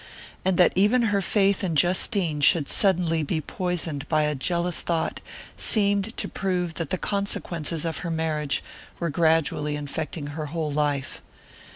And 0.43 0.57
that 0.57 0.71
even 0.73 1.03
her 1.13 1.21
faith 1.21 1.63
in 1.63 1.75
Justine 1.75 2.41
should 2.41 2.67
suddenly 2.67 3.21
be 3.21 3.39
poisoned 3.39 4.09
by 4.09 4.23
a 4.23 4.33
jealous 4.33 4.81
thought 4.81 5.19
seemed 5.57 6.17
to 6.17 6.27
prove 6.27 6.73
that 6.81 6.89
the 6.89 6.97
consequences 6.97 7.85
of 7.85 7.97
her 7.99 8.09
marriage 8.09 8.63
were 8.99 9.11
gradually 9.11 9.75
infecting 9.75 10.25
her 10.33 10.47
whole 10.47 10.71
life. 10.71 11.21